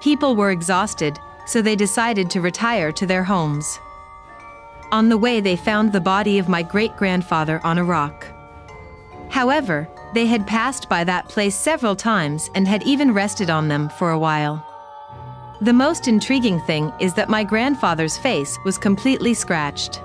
People 0.01 0.37
were 0.37 0.51
exhausted, 0.51 1.19
so 1.47 1.63
they 1.63 1.77
decided 1.77 2.31
to 2.31 2.41
retire 2.41 2.93
to 2.93 3.07
their 3.07 3.25
homes. 3.25 3.79
On 4.93 5.09
the 5.09 5.19
way, 5.19 5.41
they 5.41 5.57
found 5.57 5.93
the 5.93 6.01
body 6.01 6.39
of 6.39 6.49
my 6.49 6.63
great 6.63 6.97
grandfather 6.97 7.61
on 7.65 7.79
a 7.79 7.85
rock. 7.85 8.27
However, 9.31 9.89
they 10.15 10.27
had 10.27 10.47
passed 10.47 10.89
by 10.89 11.03
that 11.05 11.29
place 11.29 11.57
several 11.57 11.97
times 11.97 12.49
and 12.55 12.69
had 12.69 12.85
even 12.85 13.13
rested 13.13 13.51
on 13.51 13.69
them 13.69 13.89
for 13.89 14.11
a 14.11 14.19
while. 14.19 14.65
The 15.61 15.73
most 15.73 16.09
intriguing 16.09 16.61
thing 16.61 16.93
is 17.01 17.15
that 17.15 17.29
my 17.29 17.43
grandfather's 17.43 18.19
face 18.19 18.59
was 18.65 18.79
completely 18.79 19.35
scratched. 19.35 20.01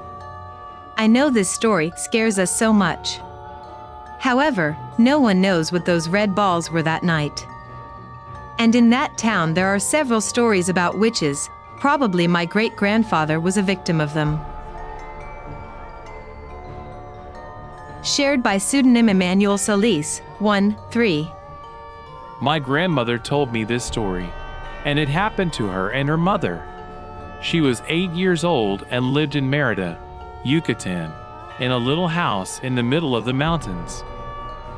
I 0.98 1.08
know 1.08 1.29
this 1.29 1.50
story 1.50 1.91
scares 1.96 2.39
us 2.39 2.56
so 2.56 2.74
much. 2.74 3.20
However, 4.19 4.77
no 4.97 5.19
one 5.19 5.41
knows 5.41 5.71
what 5.71 5.85
those 5.85 6.09
red 6.09 6.35
balls 6.35 6.69
were 6.69 6.83
that 6.83 7.03
night. 7.03 7.47
And 8.59 8.75
in 8.75 8.89
that 8.89 9.17
town, 9.17 9.53
there 9.53 9.67
are 9.67 9.79
several 9.79 10.19
stories 10.19 10.67
about 10.67 10.99
witches, 10.99 11.49
probably 11.77 12.27
my 12.27 12.45
great 12.45 12.75
grandfather 12.75 13.39
was 13.39 13.55
a 13.55 13.61
victim 13.61 14.01
of 14.01 14.13
them. 14.13 14.39
Shared 18.03 18.43
by 18.43 18.57
pseudonym 18.57 19.07
Emmanuel 19.07 19.57
Solis, 19.57 20.19
1 20.39 20.75
3. 20.91 21.31
My 22.41 22.59
grandmother 22.59 23.17
told 23.17 23.53
me 23.53 23.63
this 23.63 23.85
story, 23.85 24.29
and 24.83 24.99
it 24.99 25.09
happened 25.09 25.53
to 25.53 25.67
her 25.67 25.91
and 25.91 26.09
her 26.09 26.17
mother. 26.17 26.65
She 27.41 27.61
was 27.61 27.81
eight 27.88 28.11
years 28.11 28.43
old 28.43 28.85
and 28.89 29.13
lived 29.13 29.35
in 29.35 29.49
Merida, 29.49 29.97
Yucatan, 30.43 31.11
in 31.59 31.71
a 31.71 31.77
little 31.77 32.07
house 32.07 32.59
in 32.59 32.75
the 32.75 32.83
middle 32.83 33.15
of 33.15 33.25
the 33.25 33.33
mountains. 33.33 34.03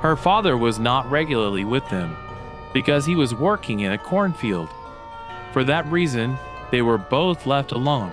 Her 0.01 0.15
father 0.15 0.57
was 0.57 0.79
not 0.79 1.09
regularly 1.11 1.63
with 1.63 1.87
them 1.89 2.17
because 2.73 3.05
he 3.05 3.15
was 3.15 3.35
working 3.35 3.81
in 3.81 3.91
a 3.91 3.97
cornfield. 3.97 4.69
For 5.53 5.63
that 5.65 5.85
reason, 5.91 6.37
they 6.71 6.81
were 6.81 6.97
both 6.97 7.45
left 7.45 7.71
alone. 7.71 8.11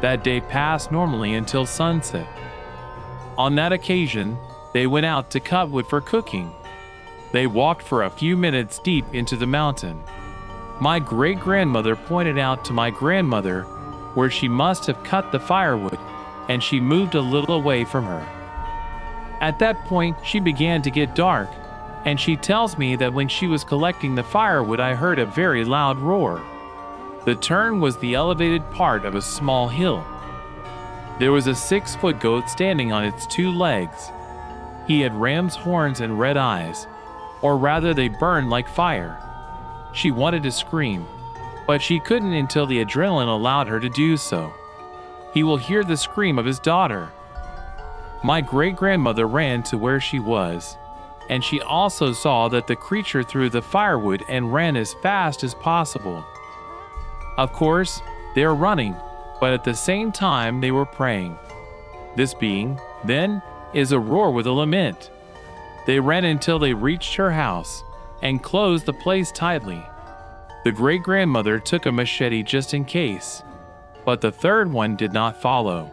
That 0.00 0.22
day 0.22 0.40
passed 0.40 0.92
normally 0.92 1.34
until 1.34 1.66
sunset. 1.66 2.26
On 3.36 3.54
that 3.54 3.72
occasion, 3.72 4.36
they 4.74 4.86
went 4.86 5.06
out 5.06 5.30
to 5.30 5.40
cut 5.40 5.70
wood 5.70 5.86
for 5.86 6.00
cooking. 6.00 6.52
They 7.32 7.46
walked 7.46 7.82
for 7.82 8.02
a 8.02 8.10
few 8.10 8.36
minutes 8.36 8.78
deep 8.78 9.06
into 9.12 9.36
the 9.36 9.46
mountain. 9.46 10.02
My 10.80 10.98
great 10.98 11.40
grandmother 11.40 11.96
pointed 11.96 12.38
out 12.38 12.64
to 12.66 12.72
my 12.72 12.90
grandmother 12.90 13.62
where 14.14 14.30
she 14.30 14.48
must 14.48 14.86
have 14.86 15.02
cut 15.04 15.30
the 15.32 15.40
firewood, 15.40 15.98
and 16.48 16.62
she 16.62 16.80
moved 16.80 17.14
a 17.14 17.20
little 17.20 17.54
away 17.54 17.84
from 17.84 18.04
her. 18.04 18.26
At 19.40 19.58
that 19.60 19.84
point, 19.84 20.16
she 20.24 20.40
began 20.40 20.82
to 20.82 20.90
get 20.90 21.14
dark, 21.14 21.48
and 22.04 22.18
she 22.18 22.36
tells 22.36 22.78
me 22.78 22.96
that 22.96 23.12
when 23.12 23.28
she 23.28 23.46
was 23.46 23.64
collecting 23.64 24.14
the 24.14 24.22
firewood, 24.22 24.80
I 24.80 24.94
heard 24.94 25.18
a 25.18 25.26
very 25.26 25.64
loud 25.64 25.98
roar. 25.98 26.42
The 27.24 27.34
turn 27.34 27.80
was 27.80 27.98
the 27.98 28.14
elevated 28.14 28.68
part 28.70 29.04
of 29.04 29.14
a 29.14 29.22
small 29.22 29.68
hill. 29.68 30.04
There 31.18 31.32
was 31.32 31.46
a 31.46 31.54
six 31.54 31.94
foot 31.96 32.20
goat 32.20 32.48
standing 32.48 32.92
on 32.92 33.04
its 33.04 33.26
two 33.26 33.50
legs. 33.50 34.10
He 34.86 35.00
had 35.00 35.14
ram's 35.14 35.54
horns 35.54 36.00
and 36.00 36.18
red 36.18 36.36
eyes, 36.36 36.86
or 37.42 37.58
rather, 37.58 37.92
they 37.92 38.08
burned 38.08 38.50
like 38.50 38.68
fire. 38.68 39.18
She 39.92 40.10
wanted 40.10 40.42
to 40.44 40.50
scream, 40.50 41.06
but 41.66 41.82
she 41.82 42.00
couldn't 42.00 42.32
until 42.32 42.66
the 42.66 42.84
adrenaline 42.84 43.28
allowed 43.28 43.68
her 43.68 43.80
to 43.80 43.88
do 43.88 44.16
so. 44.16 44.52
He 45.32 45.42
will 45.42 45.56
hear 45.56 45.84
the 45.84 45.96
scream 45.96 46.38
of 46.38 46.46
his 46.46 46.58
daughter. 46.58 47.10
My 48.22 48.40
great 48.40 48.76
grandmother 48.76 49.26
ran 49.26 49.62
to 49.64 49.78
where 49.78 50.00
she 50.00 50.18
was, 50.18 50.76
and 51.28 51.44
she 51.44 51.60
also 51.60 52.12
saw 52.12 52.48
that 52.48 52.66
the 52.66 52.76
creature 52.76 53.22
threw 53.22 53.48
the 53.48 53.62
firewood 53.62 54.24
and 54.28 54.52
ran 54.52 54.76
as 54.76 54.94
fast 54.94 55.44
as 55.44 55.54
possible. 55.54 56.24
Of 57.36 57.52
course, 57.52 58.00
they 58.34 58.44
are 58.44 58.54
running, 58.54 58.96
but 59.40 59.52
at 59.52 59.64
the 59.64 59.74
same 59.74 60.10
time 60.10 60.60
they 60.60 60.70
were 60.70 60.86
praying. 60.86 61.38
This 62.16 62.34
being, 62.34 62.80
then, 63.04 63.42
is 63.72 63.92
a 63.92 64.00
roar 64.00 64.30
with 64.32 64.46
a 64.46 64.52
lament. 64.52 65.10
They 65.86 66.00
ran 66.00 66.24
until 66.24 66.58
they 66.58 66.74
reached 66.74 67.14
her 67.14 67.30
house 67.30 67.84
and 68.22 68.42
closed 68.42 68.86
the 68.86 68.92
place 68.92 69.30
tightly. 69.30 69.82
The 70.64 70.72
great 70.72 71.02
grandmother 71.02 71.60
took 71.60 71.86
a 71.86 71.92
machete 71.92 72.42
just 72.42 72.74
in 72.74 72.84
case, 72.84 73.42
but 74.08 74.22
the 74.22 74.32
third 74.32 74.72
one 74.72 74.96
did 74.96 75.12
not 75.12 75.38
follow. 75.38 75.92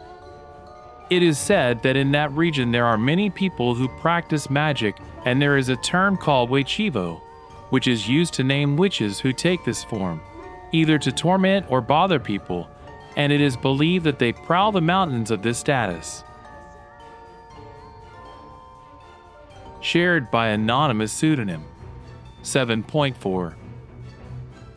It 1.10 1.22
is 1.22 1.38
said 1.38 1.84
that 1.84 1.98
in 1.98 2.14
that 2.14 2.32
region 2.32 2.72
there 2.72 2.86
are 2.86 2.98
many 2.98 3.30
people 3.30 3.76
who 3.76 3.90
practice 4.00 4.50
magic, 4.50 4.96
and 5.26 5.42
there 5.42 5.58
is 5.58 5.68
a 5.68 5.76
term 5.76 6.16
called 6.16 6.50
Huay 6.50 6.64
Chivo, 6.64 7.20
which 7.72 7.90
is 7.90 8.08
used 8.08 8.34
to 8.36 8.44
name 8.46 8.78
witches 8.78 9.20
who 9.20 9.34
take 9.34 9.66
this 9.66 9.84
form, 9.84 10.22
either 10.72 10.98
to 10.98 11.12
torment 11.12 11.66
or 11.70 11.82
bother 11.82 12.18
people, 12.18 12.70
and 13.18 13.34
it 13.34 13.42
is 13.42 13.58
believed 13.58 14.06
that 14.06 14.18
they 14.18 14.32
prowl 14.32 14.72
the 14.72 14.80
mountains 14.80 15.30
of 15.30 15.42
this 15.42 15.58
status. 15.58 16.24
Shared 19.82 20.32
by 20.32 20.48
anonymous 20.48 21.12
pseudonym 21.12 21.66
7.4 22.44 23.56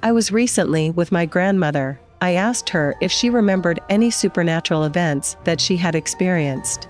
I 0.02 0.10
was 0.10 0.32
recently 0.32 0.90
with 0.90 1.12
my 1.12 1.24
grandmother. 1.24 2.00
I 2.20 2.32
asked 2.32 2.68
her 2.70 2.96
if 3.00 3.12
she 3.12 3.30
remembered 3.30 3.80
any 3.88 4.10
supernatural 4.10 4.84
events 4.84 5.36
that 5.44 5.60
she 5.60 5.76
had 5.76 5.94
experienced. 5.94 6.88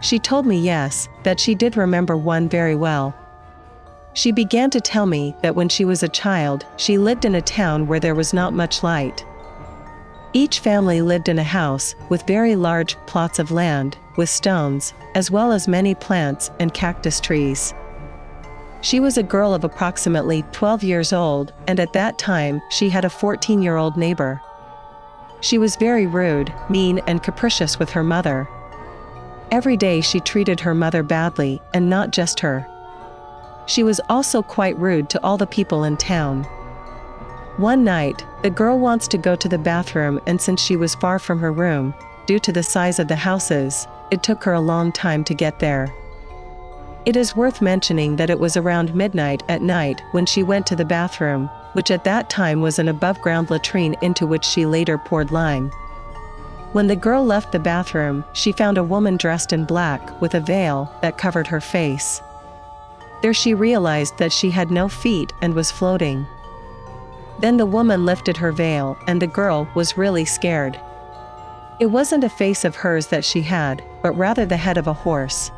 She 0.00 0.18
told 0.18 0.44
me 0.44 0.58
yes, 0.58 1.08
that 1.22 1.38
she 1.38 1.54
did 1.54 1.76
remember 1.76 2.16
one 2.16 2.48
very 2.48 2.74
well. 2.74 3.14
She 4.12 4.32
began 4.32 4.70
to 4.70 4.80
tell 4.80 5.06
me 5.06 5.34
that 5.42 5.54
when 5.54 5.68
she 5.68 5.84
was 5.84 6.02
a 6.02 6.08
child, 6.08 6.66
she 6.76 6.98
lived 6.98 7.24
in 7.24 7.34
a 7.34 7.42
town 7.42 7.86
where 7.86 8.00
there 8.00 8.14
was 8.14 8.32
not 8.32 8.52
much 8.52 8.82
light. 8.82 9.24
Each 10.32 10.58
family 10.58 11.00
lived 11.00 11.28
in 11.28 11.38
a 11.38 11.44
house 11.44 11.94
with 12.08 12.26
very 12.26 12.56
large 12.56 12.96
plots 13.06 13.38
of 13.38 13.52
land, 13.52 13.96
with 14.16 14.28
stones, 14.28 14.92
as 15.14 15.30
well 15.30 15.52
as 15.52 15.68
many 15.68 15.94
plants 15.94 16.50
and 16.58 16.74
cactus 16.74 17.20
trees. 17.20 17.72
She 18.84 19.00
was 19.00 19.16
a 19.16 19.22
girl 19.22 19.54
of 19.54 19.64
approximately 19.64 20.42
12 20.52 20.82
years 20.84 21.14
old, 21.14 21.54
and 21.66 21.80
at 21.80 21.94
that 21.94 22.18
time, 22.18 22.60
she 22.68 22.90
had 22.90 23.06
a 23.06 23.08
14 23.08 23.62
year 23.62 23.76
old 23.76 23.96
neighbor. 23.96 24.42
She 25.40 25.56
was 25.56 25.76
very 25.76 26.06
rude, 26.06 26.52
mean, 26.68 27.00
and 27.06 27.22
capricious 27.22 27.78
with 27.78 27.88
her 27.88 28.04
mother. 28.04 28.46
Every 29.50 29.78
day 29.78 30.02
she 30.02 30.20
treated 30.20 30.60
her 30.60 30.74
mother 30.74 31.02
badly, 31.02 31.62
and 31.72 31.88
not 31.88 32.10
just 32.10 32.40
her. 32.40 32.66
She 33.64 33.82
was 33.82 34.02
also 34.10 34.42
quite 34.42 34.78
rude 34.78 35.08
to 35.10 35.24
all 35.24 35.38
the 35.38 35.46
people 35.46 35.84
in 35.84 35.96
town. 35.96 36.44
One 37.56 37.84
night, 37.84 38.22
the 38.42 38.50
girl 38.50 38.78
wants 38.78 39.08
to 39.08 39.16
go 39.16 39.34
to 39.34 39.48
the 39.48 39.56
bathroom, 39.56 40.20
and 40.26 40.38
since 40.38 40.60
she 40.60 40.76
was 40.76 40.94
far 40.96 41.18
from 41.18 41.38
her 41.38 41.52
room, 41.52 41.94
due 42.26 42.38
to 42.40 42.52
the 42.52 42.62
size 42.62 42.98
of 42.98 43.08
the 43.08 43.16
houses, 43.16 43.86
it 44.10 44.22
took 44.22 44.44
her 44.44 44.52
a 44.52 44.60
long 44.60 44.92
time 44.92 45.24
to 45.24 45.32
get 45.32 45.58
there. 45.58 45.90
It 47.06 47.16
is 47.16 47.36
worth 47.36 47.60
mentioning 47.60 48.16
that 48.16 48.30
it 48.30 48.40
was 48.40 48.56
around 48.56 48.94
midnight 48.94 49.42
at 49.48 49.60
night 49.60 50.02
when 50.12 50.24
she 50.24 50.42
went 50.42 50.66
to 50.68 50.76
the 50.76 50.86
bathroom, 50.86 51.50
which 51.74 51.90
at 51.90 52.04
that 52.04 52.30
time 52.30 52.62
was 52.62 52.78
an 52.78 52.88
above 52.88 53.20
ground 53.20 53.50
latrine 53.50 53.94
into 54.00 54.26
which 54.26 54.44
she 54.44 54.64
later 54.64 54.96
poured 54.96 55.30
lime. 55.30 55.70
When 56.72 56.86
the 56.86 56.96
girl 56.96 57.22
left 57.22 57.52
the 57.52 57.58
bathroom, 57.58 58.24
she 58.32 58.52
found 58.52 58.78
a 58.78 58.82
woman 58.82 59.18
dressed 59.18 59.52
in 59.52 59.66
black 59.66 60.18
with 60.22 60.34
a 60.34 60.40
veil 60.40 60.90
that 61.02 61.18
covered 61.18 61.46
her 61.48 61.60
face. 61.60 62.22
There 63.20 63.34
she 63.34 63.52
realized 63.52 64.16
that 64.16 64.32
she 64.32 64.50
had 64.50 64.70
no 64.70 64.88
feet 64.88 65.32
and 65.42 65.52
was 65.52 65.70
floating. 65.70 66.26
Then 67.38 67.58
the 67.58 67.66
woman 67.66 68.06
lifted 68.06 68.38
her 68.38 68.50
veil, 68.50 68.96
and 69.06 69.20
the 69.20 69.26
girl 69.26 69.68
was 69.74 69.98
really 69.98 70.24
scared. 70.24 70.80
It 71.80 71.86
wasn't 71.86 72.24
a 72.24 72.30
face 72.30 72.64
of 72.64 72.76
hers 72.76 73.08
that 73.08 73.24
she 73.24 73.42
had, 73.42 73.84
but 74.02 74.12
rather 74.12 74.46
the 74.46 74.56
head 74.56 74.78
of 74.78 74.86
a 74.86 74.92
horse. 74.92 75.50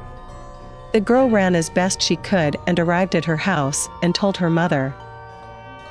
The 0.96 1.02
girl 1.02 1.28
ran 1.28 1.54
as 1.54 1.68
best 1.68 2.00
she 2.00 2.16
could 2.16 2.56
and 2.66 2.80
arrived 2.80 3.14
at 3.14 3.26
her 3.26 3.37
house 3.37 3.87
and 4.02 4.14
told 4.14 4.38
her 4.38 4.48
mother. 4.48 4.94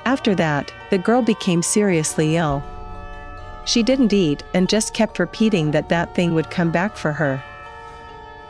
After 0.04 0.34
that, 0.34 0.74
the 0.89 0.98
girl 0.98 1.22
became 1.22 1.62
seriously 1.62 2.38
ill. 2.38 2.63
She 3.65 3.84
didn't 3.84 4.13
eat 4.13 4.41
and 4.56 4.68
just 4.68 4.96
kept 4.96 5.20
repeating 5.20 5.70
that 5.70 5.89
that 5.89 6.15
thing 6.15 6.34
would 6.34 6.50
come 6.50 6.72
back 6.72 6.98
for 6.98 7.12
her. 7.12 7.39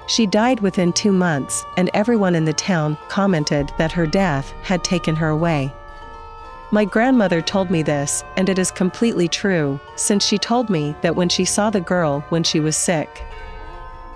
She 0.08 0.26
died 0.26 0.62
within 0.62 0.94
two 0.94 1.12
months, 1.12 1.66
and 1.76 1.90
everyone 1.94 2.36
in 2.36 2.46
the 2.46 2.54
town 2.54 2.98
commented 3.10 3.70
that 3.78 3.92
her 3.92 4.08
death 4.08 4.54
had 4.64 4.82
taken 4.82 5.18
her 5.18 5.28
away. 5.28 5.74
My 6.72 6.86
grandmother 6.86 7.42
told 7.42 7.70
me 7.70 7.84
this, 7.84 8.24
and 8.38 8.48
it 8.48 8.58
is 8.58 8.72
completely 8.72 9.28
true, 9.28 9.78
since 9.98 10.24
she 10.24 10.38
told 10.38 10.70
me 10.70 10.96
that 11.02 11.18
when 11.18 11.28
she 11.28 11.44
saw 11.44 11.70
the 11.70 11.82
girl 11.82 12.22
when 12.30 12.44
she 12.44 12.62
was 12.62 12.78
sick. 12.78 13.26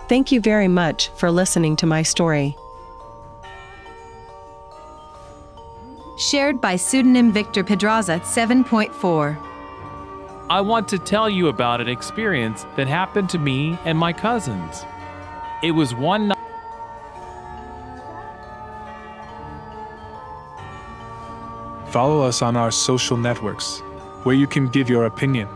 Thank 0.10 0.32
you 0.32 0.42
very 0.42 0.68
much 0.68 1.10
for 1.10 1.30
listening 1.30 1.76
to 1.76 1.86
my 1.86 2.02
story. 2.02 2.58
Shared 6.18 6.60
by 6.60 6.78
pseudonym 6.78 7.32
Victor 7.32 7.64
Pedraza 7.64 8.20
7.4. 8.22 9.38
I 10.50 10.62
want 10.62 10.88
to 10.88 10.98
tell 10.98 11.30
you 11.30 11.48
about 11.48 11.80
an 11.80 11.88
experience 11.88 12.66
that 12.76 12.88
happened 12.88 13.30
to 13.30 13.38
me 13.38 13.78
and 13.86 13.96
my 14.00 14.12
cousins. 14.12 14.84
It 15.62 15.72
was 15.72 15.94
one 15.94 16.30
night. 16.30 16.38
Follow 21.90 22.24
us 22.24 22.42
on 22.42 22.58
our 22.58 22.72
social 22.72 23.16
networks, 23.16 23.82
where 24.24 24.34
you 24.34 24.48
can 24.48 24.70
give 24.70 24.90
your 24.90 25.06
opinion. 25.06 25.48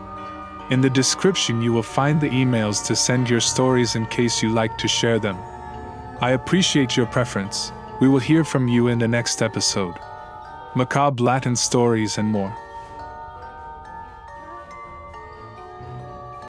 In 0.70 0.80
the 0.80 0.88
description, 0.88 1.60
you 1.60 1.74
will 1.74 1.82
find 1.82 2.18
the 2.18 2.30
emails 2.30 2.84
to 2.86 2.96
send 2.96 3.28
your 3.28 3.40
stories 3.40 3.96
in 3.96 4.06
case 4.06 4.42
you 4.42 4.48
like 4.48 4.78
to 4.78 4.88
share 4.88 5.18
them. 5.18 5.36
I 6.22 6.30
appreciate 6.30 6.96
your 6.96 7.06
preference. 7.06 7.70
We 8.00 8.08
will 8.08 8.18
hear 8.18 8.44
from 8.44 8.66
you 8.66 8.88
in 8.88 8.98
the 8.98 9.06
next 9.06 9.42
episode. 9.42 9.94
Macabre 10.74 11.22
Latin 11.22 11.54
stories 11.54 12.16
and 12.16 12.28
more. 12.28 12.56